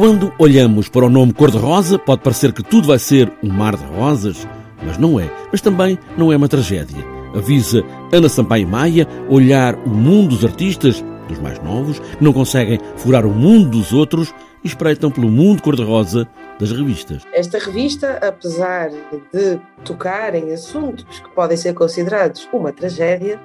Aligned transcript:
Quando 0.00 0.32
olhamos 0.38 0.88
para 0.88 1.04
o 1.04 1.10
nome 1.10 1.34
cor-de-rosa, 1.34 1.98
pode 1.98 2.22
parecer 2.22 2.54
que 2.54 2.62
tudo 2.62 2.88
vai 2.88 2.98
ser 2.98 3.30
um 3.44 3.52
mar 3.52 3.76
de 3.76 3.84
rosas, 3.84 4.48
mas 4.82 4.96
não 4.96 5.20
é. 5.20 5.30
Mas 5.52 5.60
também 5.60 5.98
não 6.16 6.32
é 6.32 6.36
uma 6.38 6.48
tragédia. 6.48 7.04
Avisa 7.36 7.84
Ana 8.10 8.26
Sampaio 8.26 8.66
Maia 8.66 9.06
olhar 9.28 9.74
o 9.74 9.90
mundo 9.90 10.30
dos 10.30 10.42
artistas, 10.42 11.04
dos 11.28 11.38
mais 11.38 11.62
novos, 11.62 11.98
que 11.98 12.24
não 12.24 12.32
conseguem 12.32 12.80
furar 12.96 13.26
o 13.26 13.30
mundo 13.30 13.68
dos 13.68 13.92
outros 13.92 14.32
e 14.64 14.68
espreitam 14.68 15.10
pelo 15.10 15.28
mundo 15.28 15.62
cor-de-rosa 15.62 16.26
das 16.58 16.72
revistas. 16.72 17.22
Esta 17.34 17.58
revista, 17.58 18.18
apesar 18.22 18.88
de 18.88 19.60
tocar 19.84 20.34
em 20.34 20.50
assuntos 20.50 21.20
que 21.20 21.28
podem 21.34 21.58
ser 21.58 21.74
considerados 21.74 22.48
uma 22.54 22.72
tragédia, 22.72 23.38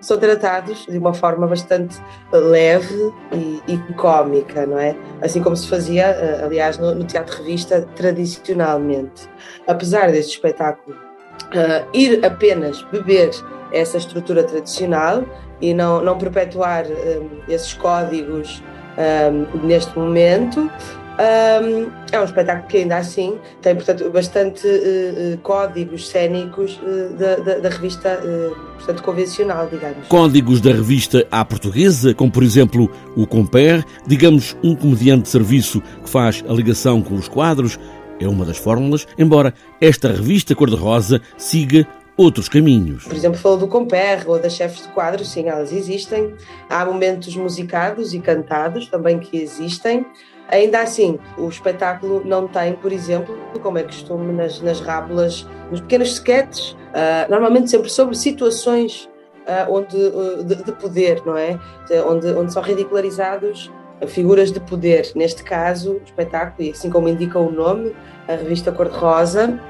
são 0.00 0.18
tratados 0.18 0.86
de 0.86 0.98
uma 0.98 1.12
forma 1.12 1.46
bastante 1.46 1.98
leve 2.32 3.12
e, 3.32 3.62
e 3.68 3.78
cómica, 3.94 4.66
não 4.66 4.78
é? 4.78 4.96
Assim 5.20 5.42
como 5.42 5.56
se 5.56 5.68
fazia, 5.68 6.06
eh, 6.06 6.42
aliás, 6.44 6.78
no, 6.78 6.94
no 6.94 7.04
teatro-revista 7.04 7.86
tradicionalmente. 7.94 9.28
Apesar 9.66 10.10
deste 10.10 10.32
espetáculo 10.32 10.96
uh, 10.96 11.88
ir 11.92 12.24
apenas 12.24 12.82
beber 12.84 13.30
essa 13.72 13.98
estrutura 13.98 14.42
tradicional 14.42 15.24
e 15.60 15.74
não, 15.74 16.02
não 16.02 16.16
perpetuar 16.18 16.86
um, 16.86 16.90
eh, 16.90 17.20
esses 17.48 17.74
códigos 17.74 18.62
um, 18.98 19.66
neste 19.66 19.96
momento, 19.98 20.70
um, 21.20 21.90
é 22.10 22.20
um 22.20 22.24
espetáculo 22.24 22.66
que 22.66 22.78
ainda 22.78 22.96
assim 22.96 23.38
tem, 23.60 23.74
portanto, 23.74 24.08
bastante 24.10 24.66
uh, 24.66 25.38
códigos 25.42 26.08
cênicos 26.08 26.80
uh, 26.82 27.14
da, 27.14 27.36
da, 27.36 27.58
da, 27.58 27.68
revista, 27.68 28.20
uh, 28.24 28.56
portanto, 28.76 29.02
convencional, 29.02 29.68
digamos. 29.70 30.08
Códigos 30.08 30.60
da 30.60 30.70
revista 30.70 31.26
à 31.30 31.44
portuguesa, 31.44 32.14
como 32.14 32.30
por 32.30 32.42
exemplo 32.42 32.90
o 33.14 33.26
Compare, 33.26 33.84
digamos 34.06 34.56
um 34.62 34.74
comediante 34.74 35.22
de 35.22 35.28
serviço 35.28 35.80
que 36.02 36.08
faz 36.08 36.42
a 36.48 36.52
ligação 36.52 37.02
com 37.02 37.14
os 37.14 37.28
quadros, 37.28 37.78
é 38.18 38.28
uma 38.28 38.44
das 38.44 38.58
fórmulas, 38.58 39.06
embora 39.18 39.54
esta 39.80 40.08
revista 40.08 40.54
cor-de-rosa 40.54 41.20
siga 41.36 41.86
outros 42.16 42.48
caminhos. 42.50 43.04
Por 43.04 43.16
exemplo, 43.16 43.38
falou 43.38 43.56
do 43.56 43.66
Compere 43.66 44.24
ou 44.26 44.38
das 44.38 44.52
chefes 44.52 44.82
de 44.82 44.88
quadros, 44.88 45.28
sim, 45.28 45.48
elas 45.48 45.72
existem. 45.72 46.34
Há 46.68 46.84
momentos 46.84 47.34
musicados 47.34 48.12
e 48.12 48.20
cantados 48.20 48.86
também 48.88 49.18
que 49.18 49.38
existem. 49.38 50.04
Ainda 50.50 50.80
assim, 50.80 51.18
o 51.38 51.48
espetáculo 51.48 52.22
não 52.24 52.48
tem, 52.48 52.72
por 52.74 52.92
exemplo, 52.92 53.38
como 53.62 53.78
é 53.78 53.84
costume 53.84 54.32
nas, 54.32 54.60
nas 54.60 54.80
rábulas, 54.80 55.46
nos 55.70 55.80
pequenos 55.80 56.12
sketches, 56.12 56.72
uh, 56.72 57.30
normalmente 57.30 57.70
sempre 57.70 57.88
sobre 57.88 58.16
situações 58.16 59.08
uh, 59.46 59.72
onde, 59.72 59.96
uh, 59.96 60.42
de, 60.42 60.56
de, 60.56 60.72
poder, 60.72 61.22
não 61.24 61.36
é? 61.36 61.58
Onde, 62.06 62.26
onde 62.34 62.52
são 62.52 62.62
ridicularizados 62.62 63.70
figuras 64.08 64.50
de 64.50 64.58
poder. 64.60 65.12
Neste 65.14 65.44
caso, 65.44 65.92
o 65.92 66.02
espetáculo, 66.02 66.66
e 66.66 66.70
assim 66.70 66.90
como 66.90 67.08
indica 67.08 67.38
o 67.38 67.50
nome, 67.50 67.94
a 68.26 68.32
revista 68.32 68.72
Cor-de-Rosa, 68.72 69.60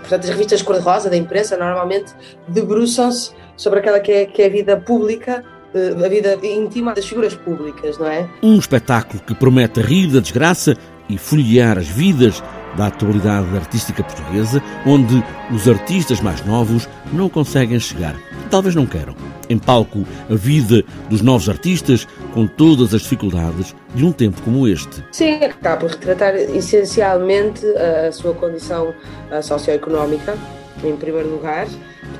portanto, 0.00 0.24
as 0.24 0.30
revistas 0.30 0.62
cor-de-rosa 0.62 1.10
da 1.10 1.16
imprensa 1.16 1.56
normalmente 1.56 2.14
debruçam-se 2.48 3.32
sobre 3.56 3.80
aquela 3.80 4.00
que 4.00 4.12
é, 4.12 4.26
que 4.26 4.42
é 4.42 4.46
a 4.46 4.48
vida 4.48 4.76
pública 4.76 5.44
a 5.74 6.08
vida 6.08 6.38
íntima 6.42 6.94
das 6.94 7.06
figuras 7.06 7.34
públicas, 7.34 7.98
não 7.98 8.06
é? 8.06 8.28
Um 8.42 8.58
espetáculo 8.58 9.22
que 9.22 9.34
promete 9.34 9.80
rir 9.80 10.08
da 10.08 10.20
desgraça 10.20 10.76
e 11.08 11.18
folhear 11.18 11.78
as 11.78 11.88
vidas 11.88 12.42
da 12.76 12.86
atualidade 12.86 13.54
artística 13.54 14.02
portuguesa, 14.02 14.62
onde 14.86 15.22
os 15.50 15.68
artistas 15.68 16.20
mais 16.20 16.44
novos 16.44 16.88
não 17.12 17.28
conseguem 17.28 17.78
chegar. 17.78 18.16
Talvez 18.50 18.74
não 18.74 18.86
queiram. 18.86 19.14
Em 19.48 19.58
palco, 19.58 20.06
a 20.30 20.34
vida 20.34 20.82
dos 21.10 21.20
novos 21.20 21.48
artistas, 21.48 22.06
com 22.32 22.46
todas 22.46 22.94
as 22.94 23.02
dificuldades 23.02 23.74
de 23.94 24.04
um 24.04 24.12
tempo 24.12 24.40
como 24.42 24.66
este. 24.66 25.04
Sim, 25.12 25.34
acaba 25.44 25.76
por 25.76 25.90
retratar 25.90 26.34
essencialmente 26.34 27.66
a 27.76 28.10
sua 28.12 28.32
condição 28.32 28.94
socioeconómica, 29.42 30.36
em 30.82 30.96
primeiro 30.96 31.30
lugar, 31.30 31.66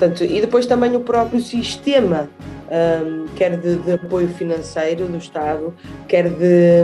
Portanto, 0.02 0.24
e 0.24 0.40
depois 0.40 0.66
também 0.66 0.96
o 0.96 1.00
próprio 1.00 1.40
sistema 1.40 2.28
um, 2.72 3.26
quer 3.36 3.56
de, 3.56 3.76
de, 3.76 3.92
apoio 3.92 4.28
financeiro 4.28 5.06
do 5.06 5.18
Estado, 5.18 5.74
quer 6.08 6.30
de, 6.30 6.82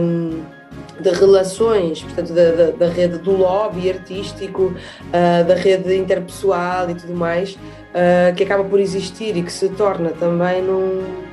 de 1.01 1.11
relações, 1.11 2.03
portanto, 2.03 2.33
da, 2.35 2.51
da, 2.53 2.71
da, 2.73 2.89
rede 2.89 3.19
do 3.19 3.33
lobby 3.33 3.91
artístico, 3.91 4.65
uh, 4.65 5.45
da 5.47 5.55
rede 5.55 5.97
interpessoal 5.97 6.91
e 6.91 6.95
tudo 6.95 7.15
mais, 7.15 7.55
uh, 7.55 8.35
que 8.37 8.43
acaba 8.43 8.65
por 8.65 8.79
existir 8.79 9.37
e 9.37 9.43
que 9.43 9.53
se 9.53 9.69
torna 9.71 10.11
também 10.11 10.63
num 10.63 11.28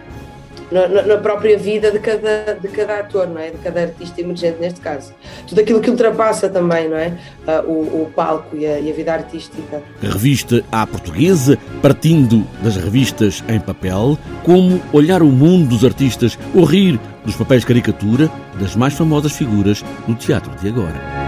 na, 0.71 0.87
na, 0.87 1.17
própria 1.17 1.57
vida 1.57 1.91
de 1.91 1.99
cada, 1.99 2.57
de 2.61 2.67
cada 2.69 2.99
ator, 2.99 3.27
não 3.27 3.39
é? 3.39 3.51
De 3.51 3.57
cada 3.57 3.81
artista 3.81 4.21
emergente 4.21 4.59
neste 4.59 4.79
caso. 4.79 5.13
Tudo 5.47 5.61
aquilo 5.61 5.81
que 5.81 5.89
ultrapassa 5.89 6.49
também, 6.49 6.89
não 6.89 6.97
é? 6.97 7.13
Uh, 7.47 7.69
o, 7.69 8.01
o, 8.03 8.11
palco 8.15 8.55
e 8.55 8.65
a, 8.65 8.79
e 8.79 8.91
a, 8.91 8.93
vida 8.93 9.13
artística. 9.13 9.81
Revista 10.01 10.63
à 10.71 10.85
portuguesa, 10.85 11.57
partindo 11.81 12.45
das 12.63 12.75
revistas 12.75 13.43
em 13.47 13.59
papel, 13.59 14.17
como 14.43 14.81
olhar 14.91 15.21
o 15.21 15.27
mundo 15.27 15.69
dos 15.69 15.85
artistas 15.85 16.37
ou 16.53 16.63
rir 16.63 16.99
dos 17.23 17.35
papéis 17.35 17.65
caricatura 17.65 18.29
das 18.59 18.75
mais 18.75 18.93
famosas 18.93 19.31
figuras 19.31 19.83
do 20.07 20.15
teatro 20.15 20.51
de 20.61 20.67
agora. 20.67 21.24